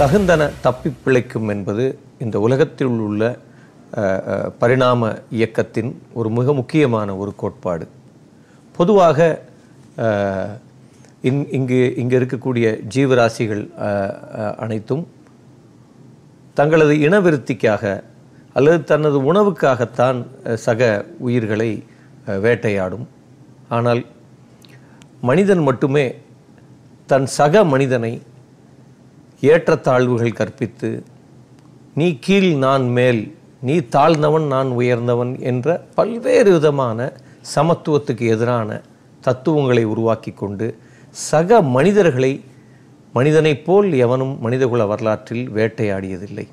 [0.00, 1.84] தகுந்தன தப்பி பிழைக்கும் என்பது
[2.24, 3.22] இந்த உலகத்தில் உள்ள
[4.62, 7.86] பரிணாம இயக்கத்தின் ஒரு மிக முக்கியமான ஒரு கோட்பாடு.
[8.76, 9.18] பொதுவாக
[11.30, 13.62] இங் இங்கு இங்கு இருக்கக்கூடிய ஜீவராசிகள்
[14.64, 15.04] அனைத்தும்
[16.60, 17.84] தங்களது இனவிருத்திக்காக
[18.56, 20.18] அல்லது தனது உணவுக்காகத்தான்
[20.66, 20.90] சக
[21.26, 21.70] உயிர்களை
[22.46, 23.06] வேட்டையாடும்.
[23.76, 24.02] ஆனால்
[25.30, 26.06] மனிதன் மட்டுமே
[27.12, 28.12] தன் சக மனிதனை
[29.42, 30.88] ஏற்றத்தாழ்வுகள் கற்பித்து
[31.94, 33.20] நீ கீழ் நான் மேல்
[33.60, 36.98] நீ தாழ்ந்தவன் நான் உயர்ந்தவன் என்ற பல்வேறு விதமான
[37.54, 38.80] சமத்துவத்துக்கு எதிரான
[39.20, 40.66] தத்துவங்களை உருவாக்கி கொண்டு
[41.10, 42.32] சக மனிதர்களை
[43.12, 46.46] மனிதனைப் போல் எவனும் மனிதகுல வரலாற்றில் வேட்டையாடியதில்லை.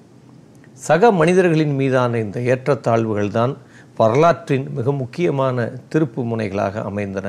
[0.74, 3.54] சக மனிதர்களின் மீதான இந்த ஏற்றத்தாழ்வுகள் தான்
[3.98, 7.28] வரலாற்றின் மிக முக்கியமான திருப்பு முனைகளாக அமைந்தன.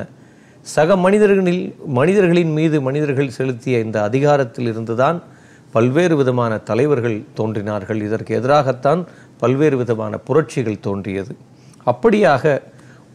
[0.66, 5.18] சக மனிதர்களில் மனிதர்களின் மீது மனிதர்கள் செலுத்திய இந்த அதிகாரத்தில் இருந்துதான்
[5.74, 8.00] பல்வேறு விதமான தலைவர்கள் தோன்றினார்கள்.
[8.06, 9.00] இதற்கு எதிராகத்தான்
[9.42, 11.32] பல்வேறு விதமான புரட்சிகள் தோன்றியது.
[11.90, 12.44] அப்படியாக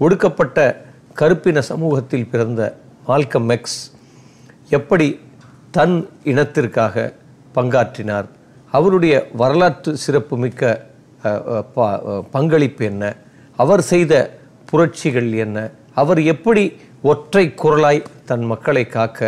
[0.04, 0.58] ஒடுக்கப்பட்ட
[1.20, 2.62] கருப்பின சமூகத்தில் பிறந்த
[3.08, 3.80] மால்கம் மெக்ஸ்
[4.78, 5.08] எப்படி
[5.78, 5.98] தன்
[6.32, 6.96] இனத்திற்காக
[7.56, 8.28] பங்காற்றினார்?
[8.78, 10.62] அவருடைய வரலாற்று சிறப்புமிக்க
[12.36, 13.04] பங்களிப்பு என்ன?
[13.60, 14.14] அவர் செய்த
[14.70, 15.58] புரட்சிகள் என்ன?
[16.02, 16.64] அவர் எப்படி
[17.12, 19.20] ஒற்றை குரலாய் தன் மக்களை காக்க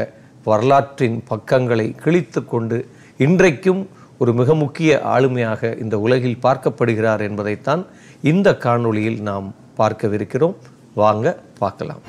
[0.47, 2.77] வரலாற்றின் பக்கங்களை கிழித்து கொண்டு
[3.17, 7.85] இன்றைக்கும் ஒரு மிக முக்கிய ஆளுமையாக இந்த உலகில் பார்க்கப்படுகிறார் என்பதைத்தான்
[8.21, 10.55] இந்த காணொளியில் நாம் பார்க்கவிருக்கிறோம்.
[10.93, 12.01] வாங்க பார்க்கலாம்.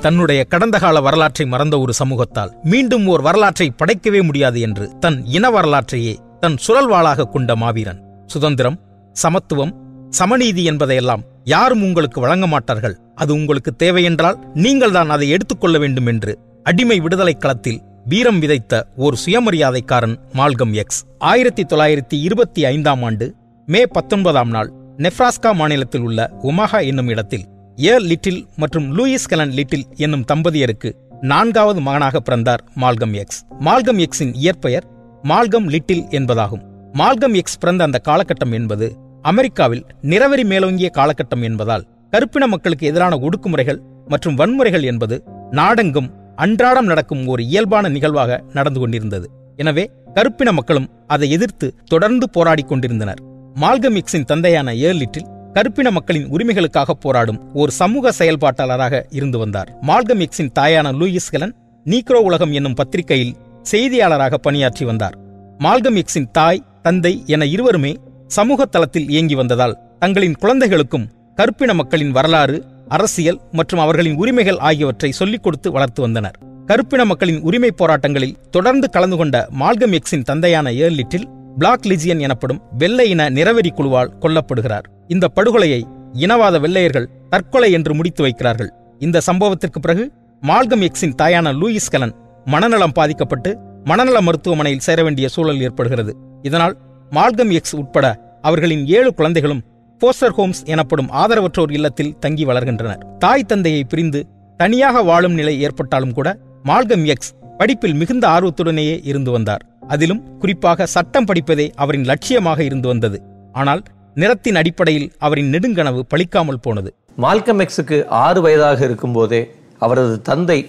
[0.00, 5.50] தன்னுடைய கடந்த கால வரலாற்றை மறந்த ஒரு சமூகத்தால் மீண்டும் ஓர் வரலாற்றை படைக்கவே முடியாது என்று தன் இன
[5.50, 8.02] வரலாற்றையே தன் சுழல்வாளாக கொண்ட மாவீரன்.
[8.26, 8.78] சுதந்திரம்
[9.12, 9.74] சமத்துவம்
[10.18, 16.38] சமநீதி என்பதையெல்லாம் யாரும் உங்களுக்கு வழங்க மாட்டார்கள் அது உங்களுக்கு தேவையென்றால் நீங்கள் தான் அதை எடுத்துக்கொள்ள வேண்டும் என்று
[16.62, 23.26] அடிமை விடுதலை களத்தில் வீரம் விதைத்த ஒரு சுயமரியாதைக்காரன் மால்கம் எக்ஸ் ஆயிரத்தி தொள்ளாயிரத்தி இருபத்தி ஐந்தாம் ஆண்டு
[23.68, 27.44] மே பத்தொன்பதாம் நாள் நெப்ராஸ்கா மாநிலத்தில் உள்ள ஒமாஹா என்னும் இடத்தில்
[27.78, 30.90] ஏர் லிட்டில் மற்றும் லூயிஸ் கலன் லிட்டில் என்னும் தம்பதியருக்கு
[31.20, 34.86] நான்காவது மகனாக பிறந்தார் மால்கம் எக்ஸ் மால்கம் எக்ஸின் இயற்பெயர்
[35.24, 36.64] மால்கம் லிட்டில் என்பதாகும்.
[36.92, 38.86] மால்கம் எக்ஸ் பிறந்த அந்த காலகட்டம் என்பது
[39.30, 45.16] அமெரிக்காவில் நிறவெறி மேலோங்கிய காலகட்டம் என்பதால் கருப்பின மக்களுக்கு எதிரான ஒடுக்குமுறைகள் மற்றும் வன்முறைகள் என்பது
[45.50, 49.26] நாடெங்கும் அன்றாடம் நடக்கும் ஒரு இயல்பான நிகழ்வாக நடந்து கொண்டிருந்தது.
[49.56, 49.84] எனவே
[50.14, 53.20] கருப்பின மக்களும் அதை எதிர்த்து தொடர்ந்து போராடிக் கொண்டிருந்தனர்.
[53.62, 59.70] மால்கம் எக்ஸின் தந்தையான ஏர்லிட்டில் கருப்பின மக்களின் உரிமைகளுக்காக போராடும் ஒரு சமூக செயல்பாட்டாளராக இருந்து வந்தார்.
[59.88, 61.54] மால்கம் எக்ஸின் தாயான லூயிஸ் கெலன்
[61.86, 63.36] நீக்ரோ உலகம் என்னும் பத்திரிகையில்
[63.72, 65.16] செய்தியாளராக பணியாற்றி வந்தார்.
[65.58, 67.92] மால்கம் எக்ஸின் தாய் தந்தை என இருவருமே
[68.26, 75.42] சமூக தளத்தில் இயங்கி வந்ததால் தங்களின் குழந்தைகளுக்கும் கருப்பின மக்களின் வரலாறு அரசியல் மற்றும் அவர்களின் உரிமைகள் ஆகியவற்றை சொல்லிக்
[75.42, 76.38] கொடுத்து வளர்த்து வந்தனர்.
[76.66, 81.24] கருப்பின மக்களின் உரிமை போராட்டங்களில் தொடர்ந்து கலந்து கொண்ட மால்கம் எக்ஸின் தந்தையான ஏர்லிட்டில்
[81.58, 84.86] பிளாக் லிஜியன் எனப்படும் வெள்ளை இன நிறவெறி குழுவால் கொல்லப்படுகிறார்.
[85.08, 88.68] இந்த படுகொலையை இனவாத வெள்ளையர்கள் தற்கொலை என்று முடித்து வைக்கிறார்கள்.
[88.98, 95.60] இந்த சம்பவத்திற்கு பிறகு மால்கம் எக்ஸின் தாயான லூயிஸ் கலன் மனநலம் பாதிக்கப்பட்டு மனநல மருத்துவமனையில் சேர வேண்டிய சூழல்
[95.60, 96.16] ஏற்படுகிறது.
[96.42, 96.76] இதனால்
[97.14, 98.06] மால்கம் எக்ஸ் உட்பட
[98.42, 99.60] அவர்களின் ஏழு குழந்தைகளும்
[100.00, 103.02] போஸ்டர் ஹோம்ஸ் எனப்படும் ஆதரவற்றோர் இல்லத்தில் தங்கி வளர்கின்றனர்.
[103.18, 109.62] தாய் தந்தையை பிரிந்து தனியாக வாழும் நிலை ஏற்பட்டாலும் கூட மால்கம் எக்ஸ் படிப்பில் மிகுந்த ஆர்வத்துடனேயே இருந்து வந்தார்.
[109.88, 113.20] அதிலும் குறிப்பாக சட்டம் படிப்பதே அவரின் லட்சியமாக இருந்து வந்தது.
[113.52, 113.82] ஆனால்
[114.14, 116.94] நிறத்தின் அடிப்படையில் அவரின் நெடுங்கனவு பழிக்காமல் போனது.
[117.18, 120.66] மால்கம் எக்ஸுக்கு ஆறு வயதாக இருக்கும்போதே அவரது தந்தை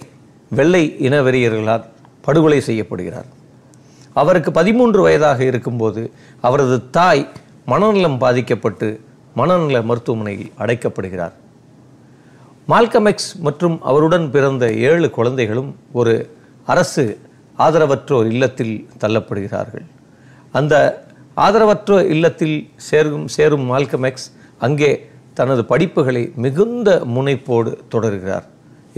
[0.50, 1.84] வெள்ளை இனவெறியர்களால்
[2.20, 3.28] படுகொலை செய்யப்படுகிறார்.
[4.22, 6.02] அவருக்கு பதிமூன்று வயதாக இருக்கும்போது
[6.46, 7.24] அவரது தாய்
[7.72, 8.88] மனநலம் பாதிக்கப்பட்டு
[9.40, 11.34] மனநல மருத்துவமனையில் அடைக்கப்படுகிறார்.
[12.72, 16.14] மால்கமெக்ஸ் மற்றும் அவருடன் பிறந்த ஏழு குழந்தைகளும் ஒரு
[16.72, 17.04] அரசு
[17.66, 19.86] ஆதரவற்றோர் இல்லத்தில் தள்ளப்படுகிறார்கள்.
[20.58, 20.74] அந்த
[21.46, 22.56] ஆதரவற்றோர் இல்லத்தில்
[22.88, 24.28] சேரும் சேரும் மால்கமெக்ஸ்
[24.66, 24.90] அங்கே
[25.38, 28.46] தனது படிப்புகளை மிகுந்த முனைப்போடு தொடர்கிறார்.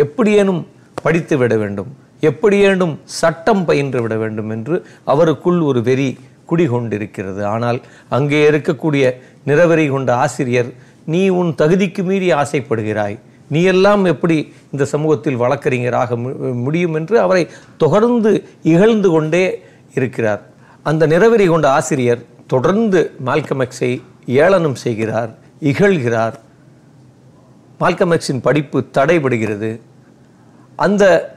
[0.05, 0.63] எப்படியேனும்
[1.05, 1.91] படித்து விட வேண்டும்.
[2.21, 6.19] எப்படியேனும் சட்டம் பயின்று விட வேண்டும் என்று அவருக்குள் ஒரு வெறி
[6.51, 7.43] குடிகொண்டிருக்கிறது.
[7.43, 9.15] ஆனால் அங்கே இருக்கக்கூடிய
[9.47, 10.73] நிறவெறி கொண்ட ஆசிரியர்
[11.05, 13.19] நீ உன் தகுதிக்கு மீறி ஆசைப்படுகிறாய்.
[13.49, 19.63] நீ எல்லாம் எப்படி இந்த சமூகத்தில் வழக்கறிஞராக மு- முடியும் என்று அவரை தொடர்ந்து இகழ்ந்து கொண்டே
[19.95, 20.43] இருக்கிறார்.
[20.83, 26.35] அந்த நிறவெறி கொண்ட ஆசிரியர் தொடர்ந்து மால்கமெக்ஸை ஏளனம் செய்கிறார் இகழ்கிறார்.
[27.81, 29.81] மால்கமெக்ஸின் படிப்பு தடைபடுகிறது.
[30.77, 31.35] அந்த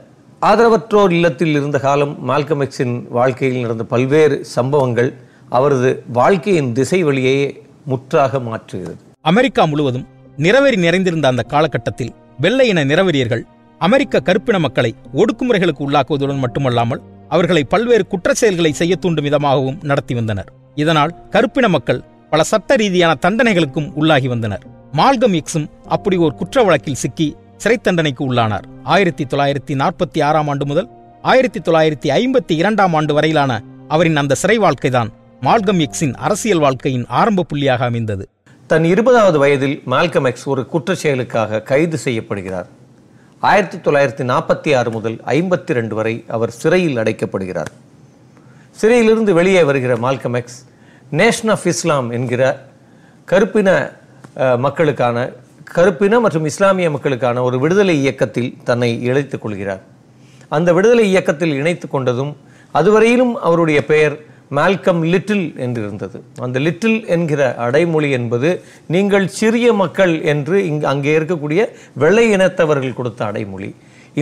[0.48, 5.10] ஆதரவற்றோர் இல்லத்தில் இருந்த காலம் மால்கமெக்ஸின் வாழ்க்கையில் நடந்த பல்வேறு சம்பவங்கள்
[5.48, 7.46] அவரது வாழ்க்கையின் திசை வழியையே
[7.90, 8.98] முற்றாக மாற்றுகிறது.
[9.30, 10.06] அமெரிக்கா முழுவதும்
[10.36, 13.44] நிறவெறி நிறைந்திருந்த அந்த காலகட்டத்தில் வெள்ளை இன நிறவெறியர்கள்
[13.80, 20.50] அமெரிக்க கருப்பின மக்களை ஒடுக்குமுறைகளுக்கு உள்ளாக்குவதுடன் மட்டுமல்லாமல் அவர்களை பல்வேறு குற்ற செயல்களை செய்ய தூண்டும் விதமாகவும் நடத்தி வந்தனர்.
[20.74, 24.66] இதனால் கருப்பின மக்கள் பல சட்ட ரீதியான தண்டனைகளுக்கும் உள்ளாகி வந்தனர்.
[25.00, 27.28] மால்கம் எக்ஸும் அப்படி ஒரு குற்ற வழக்கில் சிக்கி
[27.62, 28.66] சிறை தண்டனைக்கு உள்ளானார்.
[28.94, 30.88] ஆயிரத்தி தொள்ளாயிரத்தி நாற்பத்தி ஆறாம் ஆண்டு முதல்
[31.32, 33.52] ஆயிரத்தி தொள்ளாயிரத்தி ஐம்பத்தி இரண்டாம் ஆண்டு வரையிலான
[33.94, 35.10] அவரின் அந்த சிறை வாழ்க்கைதான்
[35.46, 38.24] மால்கம் எக்ஸின் அரசியல் வாழ்க்கையின் ஆரம்ப புள்ளியாக அமைந்தது.
[38.70, 42.68] தன் இருபதாவது வயதில் மால்கம் எக்ஸ் ஒரு குற்றச் செயலுக்காக கைது செய்யப்படுகிறார்.
[43.40, 47.72] ஆயிரத்தி தொள்ளாயிரத்தி நாற்பத்தி ஆறு முதல் ஐம்பத்தி ரெண்டு வரை அவர் சிறையில் அடைக்கப்படுகிறார்.
[48.80, 50.60] சிறையிலிருந்து வெளியே வருகிற Malcolm X
[51.20, 52.42] Nation of Islam என்கிற
[53.32, 53.70] கருப்பின
[54.66, 55.18] மக்களுக்கான
[55.76, 59.80] கருப்பின மற்றும் இஸ்லாமிய மக்களுக்கான ஒரு விடுதலை இயக்கத்தில் தன்னை இழைத்துக் கொள்கிறார்.
[60.56, 62.30] அந்த விடுதலை இயக்கத்தில் இணைத்து கொண்டதும்
[62.78, 64.14] அதுவரையிலும் அவருடைய பெயர்
[64.58, 68.50] மால்கம் லிட்டில் என்று இருந்தது அந்த லிட்டில் என்கிற அடைமொழி என்பது
[68.94, 71.64] நீங்கள் சிறிய மக்கள் என்று இங்கு அங்கே இருக்கக்கூடிய
[72.02, 73.70] வெள்ளை இனத்தவர்கள் கொடுத்த அடைமொழி.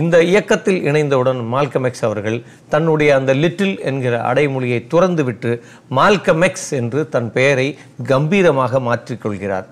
[0.01, 2.39] இந்த இயக்கத்தில் இணைந்தவுடன் மால்கமெக்ஸ் அவர்கள்
[2.73, 5.53] தன்னுடைய அந்த லிட்டில் என்கிற அடைமொழியை துறந்துவிட்டு
[5.99, 7.69] மால்கமெக்ஸ் என்று தன் பெயரை
[8.13, 9.67] கம்பீரமாக மாற்றிக்கொள்கிறார்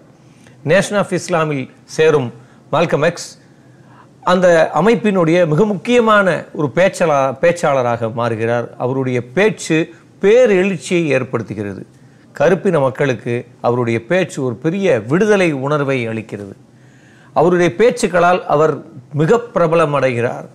[0.66, 2.34] நேஷன் ஆஃப் இஸ்லாமில் சேரும்
[2.72, 3.40] மால்கம் எக்ஸ்.
[4.22, 8.76] அந்த அமைப்பினுடைய மிக முக்கியமான ஒரு பேச்சலா பேச்சாளராக மாறுகிறார்.
[8.78, 9.90] அவருடைய பேச்சு
[10.22, 11.86] பேரெழுச்சியை ஏற்படுத்துகிறது.
[12.32, 16.54] கருப்பின மக்களுக்கு அவருடைய பேச்சு ஒரு பெரிய விடுதலை உணர்வை அளிக்கிறது.
[17.34, 18.84] அவருடைய பேச்சுக்களால் அவர்
[19.14, 20.50] மிக பிரபலம் அடைகிறார்.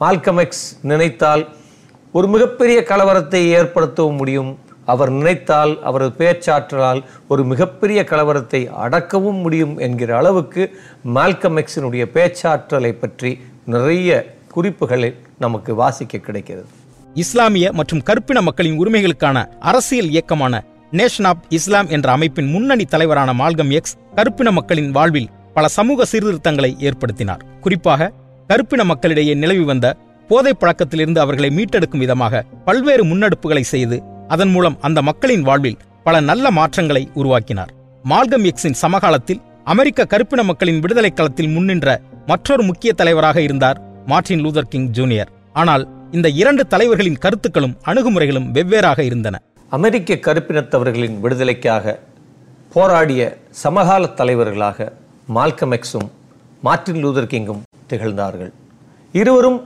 [0.00, 1.48] மால்கமிக்ஸ் நினைத்தால்
[2.12, 4.58] ஒரு மிகப்பெரிய கலவரத்தை ஏற்படுத்தவும் முடியும்.
[4.92, 7.00] அவர் நினைத்தால் அவரது பேச்சாற்றலால்
[7.32, 10.62] ஒரு மிகப்பெரிய கலவரத்தை அடக்கவும் முடியும் என்கிற அளவுக்கு
[11.16, 13.32] மால்கம் எக்ஸினுடைய பேச்சாற்றலை பற்றி
[13.74, 14.10] நிறைய
[14.54, 15.10] குறிப்புகளை
[15.44, 16.68] நமக்கு வாசிக்க கிடைக்கிறது.
[17.14, 19.38] இஸ்லாமிய மற்றும் கருப்பின மக்களின் உரிமைகளுக்கான
[19.70, 20.54] அரசியல் இயக்கமான
[20.98, 26.70] நேஷன் ஆப் இஸ்லாம் என்ற அமைப்பின் முன்னணி தலைவரான மால்கம் எக்ஸ் கருப்பின மக்களின் வாழ்வில் பல சமூக சீர்திருத்தங்களை
[26.88, 27.42] ஏற்படுத்தினார்.
[27.64, 28.10] குறிப்பாக
[28.50, 29.86] கருப்பின மக்களிடையே நிலவி வந்த
[30.30, 33.96] போதை பழக்கத்திலிருந்து அவர்களை மீட்டெடுக்கும் விதமாக பல்வேறு முன்னெடுப்புகளை செய்து
[34.34, 37.70] அதன் மூலம் அந்த மக்களின் வாழ்வில் பல நல்ல மாற்றங்களை உருவாக்கினார்.
[38.04, 39.40] மால்கம் எக்ஸின் சமகாலத்தில்
[39.72, 41.88] அமெரிக்க கருப்பின மக்களின் விடுதலை களத்தில் முன்னின்ற
[42.26, 45.30] மற்றொரு முக்கிய தலைவராக இருந்தார் மார்டின் லூதர் கிங் ஜூனியர்.
[45.52, 45.84] ஆனால்
[46.16, 49.36] இந்த இரண்டு தலைவர்களின் கருத்துக்களும் அணுகுமுறைகளும் வெவ்வேறாக இருந்தன.
[49.78, 51.96] அமெரிக்க கருப்பினத்தவர்களின் விடுதலைக்காக
[52.76, 53.22] போராடிய
[53.62, 54.88] சமகால தலைவர்களாக
[55.36, 56.08] மால்கம் எக்ஸும்
[56.66, 58.52] மார்ட்டின் லூதர் கிங்கும் திகழ்ந்தார்கள்.
[59.12, 59.60] இருவரும்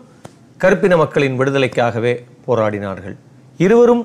[0.61, 2.13] கருப்பின மக்களின் விடுதலைக்காகவே
[2.47, 3.17] போராடினார்கள்.
[3.65, 4.05] இருவரும்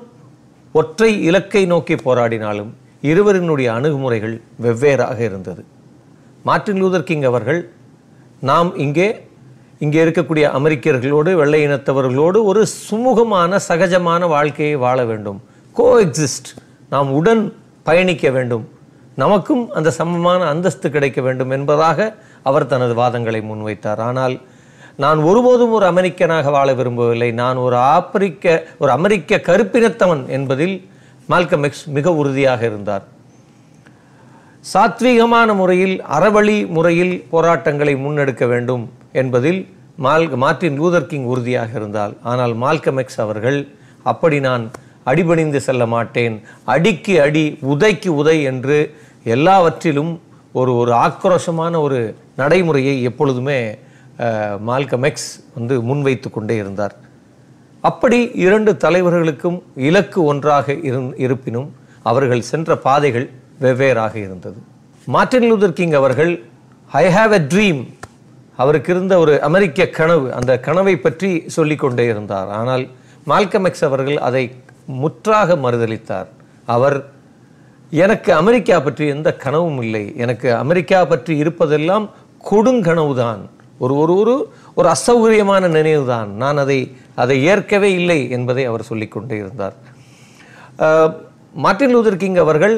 [0.72, 2.70] ஒற்றை இலக்கை நோக்கி போராடினாலும்
[3.10, 4.34] இருவரினுடைய அணுகுமுறைகள்
[4.64, 5.62] வெவ்வேறாக இருந்தது.
[6.48, 7.60] மார்ட்டின் லூதர் கிங் அவர்கள்
[8.50, 9.08] நாம் இங்கே
[9.84, 15.40] இங்கே இருக்கக்கூடிய அமெரிக்கர்களோடு வெள்ளை இனத்தவர்களோடு ஒரு சுமூகமான சகஜமான வாழ்க்கையை வாழ வேண்டும்.
[15.76, 16.50] கோ எக்ஸிஸ்ட்
[16.94, 17.42] நாம் உடன்
[17.88, 18.64] பயணிக்க வேண்டும்.
[19.22, 22.08] நமக்கும் அந்த சமமான அந்தஸ்து கிடைக்க வேண்டும் என்பதாக
[22.48, 24.02] அவர் தனது வாதங்களை முன்வைத்தார்.
[24.10, 24.34] ஆனால்
[24.96, 27.30] நான் ஒருபோதும் ஒரு அமெரிக்கனாக வாழ விரும்பவில்லை.
[27.32, 30.76] நான் ஒரு ஆப்பிரிக்க ஒரு அமெரிக்க கருப்பினத்தவன் என்பதில்
[31.28, 33.04] மால்கம் எக்ஸ் மிக உறுதியாக இருந்தார்.
[34.72, 39.60] சாத்வீகமான முறையில் அறவழி முறையில் போராட்டங்களை முன்னெடுக்க வேண்டும் என்பதில்
[39.96, 43.58] மால் மார்டின் லூதர் கிங் உறுதியாக இருந்தால் ஆனால் மால்கம் எக்ஸ் அவர்கள்
[44.02, 44.70] அப்படி நான்
[45.04, 46.34] அடிபணிந்து செல்ல மாட்டேன்.
[46.64, 48.78] அடிக்கு அடி உதைக்கு உதை என்று
[49.24, 50.20] எல்லாவற்றிலும்
[50.52, 53.78] ஒரு ஒரு ஆக்ரோஷமான ஒரு நடைமுறையை எப்பொழுதுமே
[54.68, 56.94] மால்கமெக்ஸ் வந்து முன்வைத்து கொண்டே இருந்தார்.
[57.88, 59.58] அப்படி இரண்டு தலைவர்களுக்கும்
[59.88, 60.74] இலக்கு ஒன்றாக
[61.26, 61.68] இருப்பினும்
[62.02, 63.26] அவர்கள் சென்ற பாதைகள்
[63.64, 64.58] வெவ்வேறாக இருந்தது.
[65.06, 66.32] மார்டின் லூதர் கிங் அவர்கள்
[67.02, 67.80] ஐ ஹாவ் எ ட்ரீம்
[68.56, 72.50] அவருக்கு இருந்த ஒரு அமெரிக்க கனவு அந்த கனவை பற்றி சொல்லிக்கொண்டே இருந்தார்.
[72.58, 72.84] ஆனால்
[73.26, 74.44] மால்கமெக்ஸ் அவர்கள் அதை
[75.02, 76.28] முற்றாக மறுதலித்தார்
[76.74, 76.98] அவர்
[78.04, 80.04] எனக்கு அமெரிக்கா பற்றி எந்த கனவும் இல்லை.
[80.16, 82.06] எனக்கு அமெரிக்கா பற்றி இருப்பதெல்லாம்
[82.50, 83.42] கொடுங்கனவுதான்.
[83.80, 84.34] ஒரு ஒரு ஒரு
[84.74, 86.78] ஒரு அசௌகரியமான நினைவு தான் நான் அதை
[87.14, 89.74] அதை ஏற்கவே இல்லை என்பதை அவர் சொல்லிக்கொண்டே இருந்தார்.
[90.78, 91.12] அஹ்,
[91.56, 92.76] மார்ட்டின் லூதர் கிங் அவர்கள்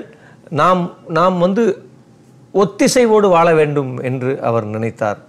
[0.54, 1.64] நாம் நாம் வந்து
[2.54, 5.21] ஒத்திசைவோடு வாழ வேண்டும் என்று அவர் நினைத்தார்.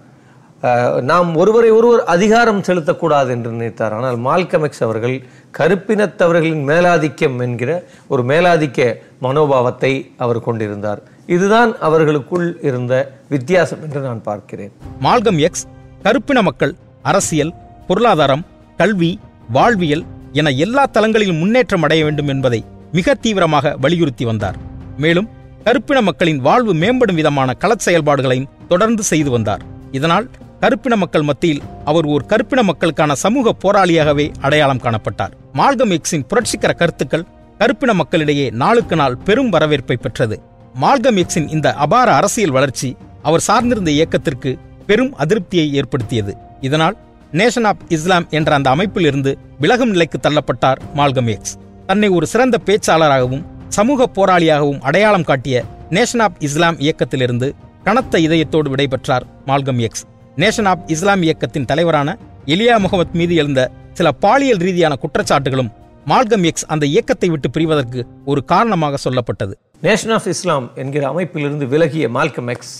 [1.04, 3.94] நாம் ஒருவரை ஒருவர் அதிகாரம் செலுத்தக்கூடாது என்று நினைத்தார்.
[3.94, 5.16] ஆனால் மால்கமெக்ஸ் அவர்கள்
[5.58, 7.72] கருப்பினத்தவர்களின் மேலாதிக்கம் என்கிற
[8.08, 8.80] ஒரு மேலாதிக்க
[9.22, 11.02] மனோபாவத்தை அவர் கொண்டிருந்தார்.
[11.28, 14.72] இதுதான் அவர்களுக்குள் இருந்த வித்தியாசம் என்று நான் பார்க்கிறேன்.
[15.02, 15.68] மால்கம் எக்ஸ்
[16.04, 17.54] கருப்பின மக்கள் அரசியல்
[17.88, 18.46] பொருளாதாரம்
[18.78, 24.56] கல்வி வாழ்வியல் என எல்லா தளங்களில் முன்னேற்றம் அடைய வேண்டும் என்பதை மிக தீவிரமாக வலியுறுத்தி வந்தார்.
[24.98, 25.30] மேலும்
[25.64, 29.62] கருப்பின மக்களின் வாழ்வு மேம்படும் விதமான களச் செயல்பாடுகளையும் தொடர்ந்து செய்து வந்தார்.
[29.92, 35.32] இதனால் கருப்பின மக்கள் மத்தியில் அவர் ஒரு கருப்பின மக்களுக்கான சமூக போராளியாகவே அடையாளம் காணப்பட்டார்.
[35.54, 37.26] மால்கம் எக்ஸின் புரட்சிகர கருத்துக்கள்
[37.58, 40.42] கருப்பின மக்களிடையே நாளுக்கு நாள் பெரும் வரவேற்பை பெற்றது.
[40.82, 42.90] மால்கம் எக்ஸின் இந்த அபார அரசியல் வளர்ச்சி
[43.22, 44.52] அவர் சார்ந்திருந்த இயக்கத்திற்கு
[44.88, 46.34] பெரும் அதிருப்தியை ஏற்படுத்தியது.
[46.62, 46.96] இதனால்
[47.34, 51.54] நேஷன் ஆப் இஸ்லாம் என்ற அந்த அமைப்பில் இருந்து விலகும் நிலைக்கு தள்ளப்பட்டார் மால்கம் எக்ஸ்
[51.86, 59.26] தன்னை ஒரு சிறந்த பேச்சாளராகவும் சமூக போராளியாகவும் அடையாளம் காட்டிய நேஷன் ஆப் இஸ்லாம் இயக்கத்திலிருந்து கனத்த இதயத்தோடு விடைபெற்றார்
[59.46, 60.04] Malcolm X
[60.38, 65.72] Nation of Islam இயக்கத்தின் தலைவரான எலியா முகமது மீது எழுந்த சில பாலியல் ரீதியான குற்றச்சாட்டுகளும்
[66.08, 69.54] மால்கம் எக்ஸ் அந்த இயக்கத்தை விட்டு பிரிவதற்கு ஒரு காரணமாக சொல்லப்பட்டது.
[69.86, 72.76] நேஷன் ஆஃப் இஸ்லாம் என்கிற அமைப்பிலிருந்து விலகிய மால்கம் எக்ஸ்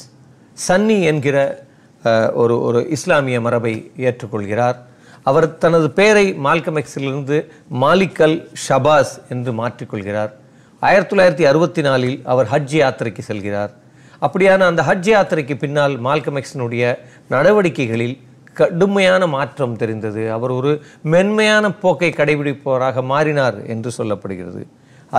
[0.68, 1.38] சன்னி என்கிற
[2.34, 4.78] ஒரு ஒரு இஸ்லாமிய மரபை ஏற்றுக்கொள்கிறார்.
[5.24, 7.38] அவர் தனது பெயரை மால்கம் எக்ஸிலிருந்து
[8.68, 10.32] ஷபாஸ் என்று மாற்றிக்கொள்கிறார்.
[10.80, 13.74] ஆயிரத்தி தொள்ளாயிரத்தி அறுபத்தி நாலில் அவர் ஹஜ் யாத்திரைக்கு செல்கிறார்.
[14.22, 16.96] அப்படியான அந்த ஹஜ் யாத்திரைக்கு பின்னால் மால்கம் எக்ஸினுடைய
[17.30, 18.16] நடவடிக்கைகளில்
[18.54, 20.32] கடுமையான மாற்றம் தெரிந்தது.
[20.32, 24.64] அவர் ஒரு மென்மையான போக்கை கடைபிடிப்பவராக மாறினார் என்று சொல்லப்படுகிறது.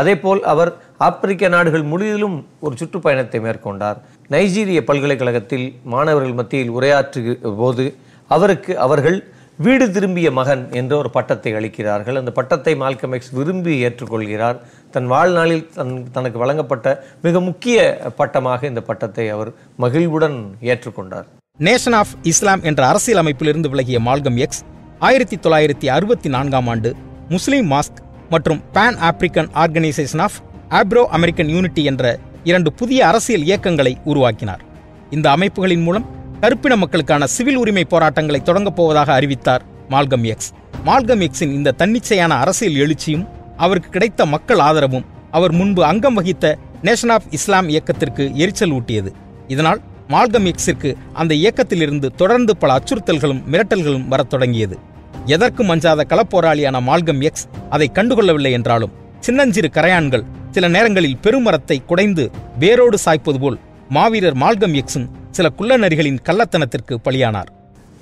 [0.00, 0.70] அதேபோல் அவர்
[1.08, 3.98] ஆப்பிரிக்க நாடுகள் முழுவதிலும் ஒரு சுற்றுப்பயணத்தை மேற்கொண்டார்.
[4.34, 7.86] நைஜீரிய பல்கலைக்கழகத்தில் மாணவர்கள் மத்தியில் உரையாற்றுகிற போது
[8.30, 9.18] அவருக்கு அவர்கள்
[9.64, 12.16] வீடு திரும்பிய மகன் என்ற ஒரு பட்டத்தை அளிக்கிறார்கள்.
[12.20, 14.56] அந்த பட்டத்தை மால்கம் எக்ஸ் விரும்பி ஏற்றுக்கொள்கிறார்.
[14.94, 16.96] தன் வாழ்நாளில் தன் தனக்கு வழங்கப்பட்ட
[17.26, 17.78] மிக முக்கிய
[18.20, 19.50] பட்டமாக இந்த பட்டத்தை அவர்
[19.84, 20.38] மகிழ்வுடன்
[20.72, 21.26] ஏற்றுக்கொண்டார்.
[21.66, 24.62] நேஷன் ஆஃப் இஸ்லாம் என்ற அரசியல் அமைப்பிலிருந்து விலகிய மால்கம் எக்ஸ்
[25.08, 26.92] ஆயிரத்தி தொள்ளாயிரத்தி அறுபத்தி நான்காம் ஆண்டு
[27.28, 28.00] முஸ்லீம் மாஸ்க்
[28.30, 30.38] மற்றும் Pan African Organization of
[30.68, 34.62] Afro American Unity என்ற இரண்டு புதிய அரசியல் இயக்கங்களை உருவாக்கினார்.
[35.10, 36.06] இந்த அமைப்புகளின் மூலம்
[36.40, 40.52] கருப்பின மக்களுக்கான சிவில் உரிமை போராட்டங்களை தொடங்கப் போவதாக அறிவித்தார் மால்கம் எக்ஸ்
[40.86, 43.26] மால்கம் எக்ஸின் இந்த தன்னிச்சையான அரசியல் எழுச்சியும்
[43.56, 49.12] அவருக்கு கிடைத்த மக்கள் ஆதரவும் அவர் முன்பு அங்கம் வகித்த நேஷன் ஆஃப் இஸ்லாம் இயக்கத்திற்கு எரிச்சல் ஊட்டியது.
[49.48, 54.78] இதனால் மால்கம் எக்ஸிற்கு அந்த இயக்கத்திலிருந்து தொடர்ந்து பல அச்சுறுத்தல்களும் மிரட்டல்களும் வரத் தொடங்கியது.
[55.26, 62.98] எதற்கும் அஞ்சாத களப்போராளியான மால்கம் எக்ஸ் அதை கண்டுகொள்ளவில்லை என்றாலும் சின்னஞ்சிறு கரையான்கள் சில நேரங்களில் பெருமரத்தை குடைந்து வேரோடு
[62.98, 67.50] சாய்ப்பது போல் மாவீரர் மால்கம் எக்ஸும் சில குள்ளநரிகளின் கள்ளத்தனத்திற்கு பலியானார்.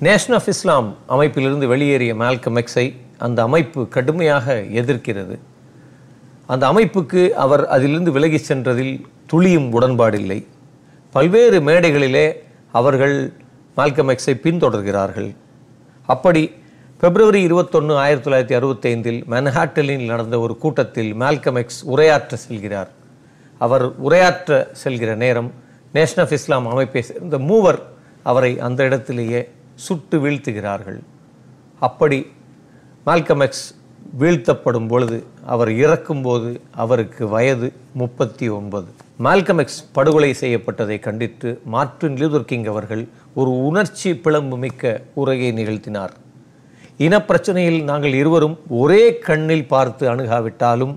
[0.01, 5.39] நேஷன் ஆஃப் இஸ்லாம் அமைப்பிலிருந்து வெளியேறிய மால்கம் எக்ஸை அந்த அமைப்பு கடுமையாக எதிர்க்கிறது.
[6.47, 10.45] அந்த அமைப்புக்கு அவர் அதிலிருந்து விலகி சென்றதில் துளியும் உடன்பாடில்லை.
[11.11, 12.33] பல்வேறு மேடைகளிலே
[12.71, 13.33] அவர்கள்
[13.77, 15.35] மால்கம் எக்ஸை பின்தொடர்கிறார்கள்.
[16.05, 16.51] அப்படி
[17.03, 22.89] பிப்ரவரி இருபத்தொன்று ஆயிரத்தி தொள்ளாயிரத்தி அறுபத்தைந்தில் மன்ஹாட்டலில் நடந்த ஒரு கூட்டத்தில் மால்கம் எக்ஸ் உரையாற்ற செல்கிறார்.
[23.57, 25.49] அவர் உரையாற்ற செல்கிற நேரம்
[25.93, 27.81] நேஷன் ஆஃப் இஸ்லாம் அமைப்பை சேர்ந்த மூவர்
[28.23, 29.41] அவரை அந்த இடத்திலேயே
[29.87, 31.01] சுட்டு வீழ்த்துகிறார்கள்.
[31.79, 32.19] அப்படி
[33.05, 33.65] மால்கம் எக்ஸ்
[34.21, 42.65] வீழ்த்தப்படும் பொழுது அவர் இறக்கும்போது அவருக்கு வயது முப்பத்தி ஒன்பது மால்கமெக்ஸ் படுகொலை செய்யப்பட்டதை கண்டித்து மார்ட்டின் லூதர் கிங்
[42.65, 46.13] அவர்கள் ஒரு உணர்ச்சி பிளம்பு மிக்க உரையை நிகழ்த்தினார்.
[46.99, 50.93] இனப்பிரச்சனையில் நாங்கள் இருவரும் ஒரே கண்ணில் பார்த்து அணுகாவிட்டாலும்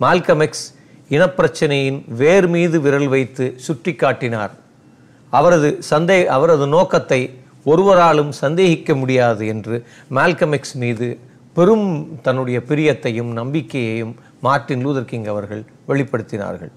[0.00, 0.64] மால்கமெக்ஸ்
[1.10, 4.52] இனப்பிரச்சனையின் வேர் மீது விரல் வைத்து சுட்டி காட்டினார்.
[5.32, 7.20] அவரது சந்தே அவரது நோக்கத்தை
[7.72, 9.76] ஒருவராலும் சந்தேகிக்க முடியாது என்று
[10.18, 11.08] மால்கமெக்ஸ் மீது
[11.56, 11.88] பெரும்
[12.26, 14.14] தன்னுடைய பிரியத்தையும் நம்பிக்கையையும்
[14.46, 16.72] மார்ட்டின் லூதர் கிங் அவர்கள் வெளிப்படுத்தினார்கள்.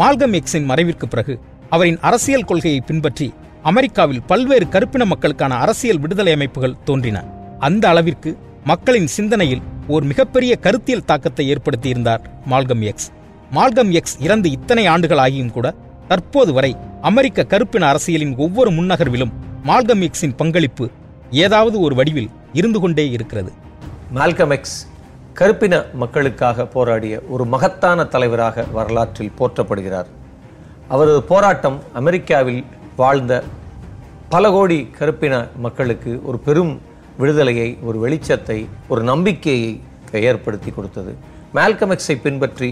[0.00, 1.34] மால்கம் எக்ஸின் மறைவிற்கு பிறகு
[1.76, 3.28] அவரின் அரசியல் கொள்கையை பின்பற்றி
[3.62, 7.18] அமெரிக்காவில் பல்வேறு கருப்பின மக்களுக்கான அரசியல் விடுதலை அமைப்புகள் தோன்றின.
[7.58, 13.10] அந்த அளவிற்கு மக்களின் சிந்தனையில் ஒரு மிகப்பெரிய கருத்தியல் தாக்கத்தை ஏற்படுத்தியிருந்தார் மால்கம் எக்ஸ்.
[13.54, 15.74] மால்கம் எக்ஸ் இறந்து இத்தனை ஆண்டுகள் ஆகியும் கூட
[16.08, 19.32] தற்போது வரை அமெரிக்க கருப்பின அரசியலின் ஒவ்வொரு முன்னகர்விலும்
[19.64, 20.90] மால்கம் எக்ஸின் பங்களிப்பு
[21.30, 23.52] ஏதாவது ஒரு வடிவில் இருந்து கொண்டே இருக்கிறது.
[24.14, 24.86] மால்கம் எக்ஸ்
[25.32, 30.06] கருப்பின மக்களுக்காக போராடிய ஒரு மகத்தான தலைவராக வரலாற்றில் போற்றப்படுகிறார்.
[30.88, 32.64] அவரது போராட்டம் அமெரிக்காவில்
[32.96, 33.44] வாழ்ந்த
[34.28, 36.80] பல கோடி கருப்பின மக்களுக்கு ஒரு பெரும்
[37.20, 38.58] விடுதலையை ஒரு வெளிச்சத்தை
[38.92, 39.72] ஒரு நம்பிக்கையை
[40.28, 41.12] ஏற்படுத்தி கொடுத்தது.
[41.56, 42.68] மேல்கமெக்ஸை பின்பற்றி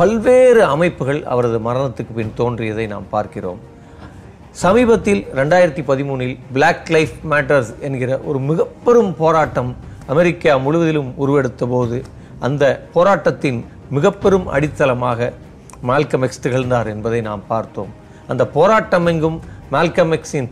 [0.00, 3.60] பல்வேறு அமைப்புகள் அவரது மரணத்துக்கு பின் தோன்றியதை நாம் பார்க்கிறோம்.
[4.62, 9.70] சமீபத்தில் ரெண்டாயிரத்தி பதிமூனில் பிளாக் லைஃப் மேட்டர்ஸ் என்கிற ஒரு மிகப்பெரும் போராட்டம்
[10.12, 11.98] அமெரிக்கா முழுவதிலும் உருவெடுத்த போது
[12.46, 12.64] அந்த
[12.94, 13.60] போராட்டத்தின்
[13.96, 15.30] மிகப்பெரும் அடித்தளமாக
[15.88, 17.92] மால்கமெக்ஸ் திகழ்ந்தார் என்பதை நாம் பார்த்தோம்.
[18.32, 19.38] அந்த போராட்டம் எங்கும்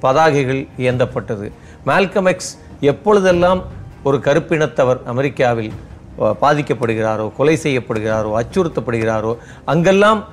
[0.04, 1.46] பதாகைகள் இயந்தப்பட்டது
[1.86, 3.64] மால்கமெக்ஸ் எப்பொழுதெல்லாம்
[4.02, 5.73] ஒரு கருப்பினத்தவர் அமெரிக்காவில்
[6.18, 10.25] பாதிக்கப்படுகிறாரோ கொலை செய்யப்படுகிறாரோ அச்சுறுத்தப்படுகிறாரோ அங்கெல்லாம்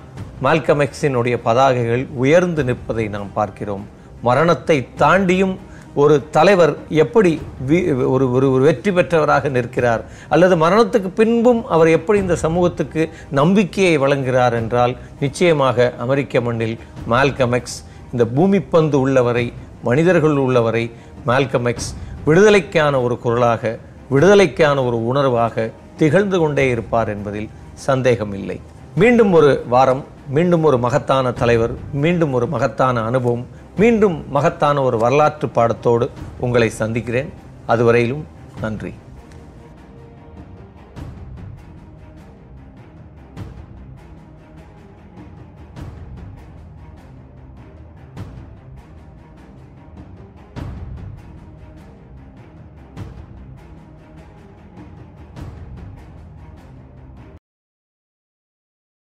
[0.44, 3.88] மால்கம் எக்ஸினுடைய பதாகைகள் உயர்ந்து நிற்பதை நாம் பார்க்கிறோம்.
[4.22, 5.58] மரணத்தை தாண்டியும்
[5.94, 10.04] ஒரு தலைவர் எப்படி வி- ஒரு ஒரு ஒரு வெற்றி பெற்றவராக நிற்கிறார்?
[10.30, 17.78] அல்லது மரணத்துக்கு பின்பும் அவர் எப்படி இந்த சமூகத்துக்கு நம்பிக்கையை வழங்குகிறார் என்றால் நிச்சயமாக அமெரிக்க மண்ணில் மால்கமெக்ஸ்
[18.12, 20.92] இந்த பூமிப்பந்து உள்ளவரை மனிதர்கள் உள்ளவரை
[21.28, 21.90] மால்கமெக்ஸ்
[22.25, 28.62] விடுதலைக்கான ஒரு குரலாக விடுதலைக்கான ஒரு உணர்வாக திகழ்ந்து கொண்டே இருப்பார் என்பதில் சந்தேகம் இல்லை
[28.96, 33.46] மீண்டும் ஒரு வாரம் மீண்டும் ஒரு மகத்தான தலைவர் மீண்டும் ஒரு மகத்தான அனுபவம்
[33.77, 37.30] மீண்டும் மகத்தான ஒரு வரலாற்று பாடத்தோடு உங்களை சந்திக்கிறேன்.
[37.68, 38.24] அதுவரையிலும்
[38.62, 38.94] நன்றி.